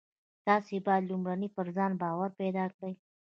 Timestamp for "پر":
1.55-1.67